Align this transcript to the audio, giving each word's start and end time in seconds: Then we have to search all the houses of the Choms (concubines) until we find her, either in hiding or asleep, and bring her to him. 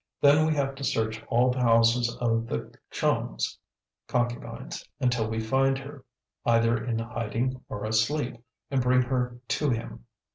Then 0.19 0.47
we 0.47 0.55
have 0.55 0.73
to 0.73 0.83
search 0.83 1.21
all 1.27 1.51
the 1.51 1.59
houses 1.59 2.17
of 2.19 2.47
the 2.47 2.73
Choms 2.91 3.57
(concubines) 4.07 4.83
until 4.99 5.29
we 5.29 5.39
find 5.39 5.77
her, 5.77 6.03
either 6.43 6.75
in 6.83 6.97
hiding 6.97 7.63
or 7.69 7.85
asleep, 7.85 8.43
and 8.71 8.81
bring 8.81 9.03
her 9.03 9.37
to 9.49 9.69
him. 9.69 10.05